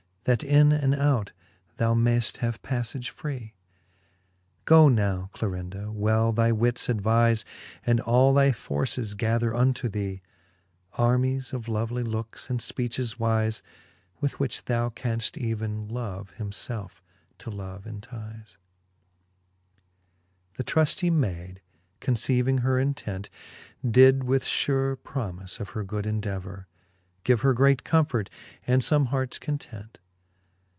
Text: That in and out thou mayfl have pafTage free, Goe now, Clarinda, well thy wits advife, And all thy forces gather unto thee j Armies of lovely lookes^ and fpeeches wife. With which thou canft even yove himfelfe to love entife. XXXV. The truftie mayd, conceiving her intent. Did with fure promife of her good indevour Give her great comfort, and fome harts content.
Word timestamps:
That 0.25 0.43
in 0.43 0.71
and 0.71 0.93
out 0.93 1.31
thou 1.77 1.95
mayfl 1.95 2.37
have 2.37 2.61
pafTage 2.61 3.09
free, 3.09 3.55
Goe 4.65 4.87
now, 4.87 5.31
Clarinda, 5.33 5.91
well 5.91 6.31
thy 6.31 6.51
wits 6.51 6.87
advife, 6.89 7.43
And 7.87 7.99
all 7.99 8.31
thy 8.31 8.51
forces 8.51 9.15
gather 9.15 9.55
unto 9.55 9.89
thee 9.89 10.17
j 10.17 10.21
Armies 10.93 11.53
of 11.53 11.67
lovely 11.67 12.03
lookes^ 12.03 12.51
and 12.51 12.59
fpeeches 12.59 13.17
wife. 13.17 13.63
With 14.19 14.39
which 14.39 14.65
thou 14.65 14.89
canft 14.89 15.37
even 15.41 15.87
yove 15.89 16.29
himfelfe 16.35 17.01
to 17.39 17.49
love 17.49 17.85
entife. 17.85 18.57
XXXV. 20.53 20.53
The 20.53 20.63
truftie 20.63 21.11
mayd, 21.11 21.61
conceiving 21.99 22.59
her 22.59 22.77
intent. 22.77 23.31
Did 23.83 24.23
with 24.25 24.43
fure 24.43 24.95
promife 24.97 25.59
of 25.59 25.69
her 25.69 25.83
good 25.83 26.05
indevour 26.05 26.67
Give 27.23 27.41
her 27.41 27.53
great 27.55 27.83
comfort, 27.83 28.29
and 28.67 28.83
fome 28.83 29.07
harts 29.07 29.39
content. 29.39 29.97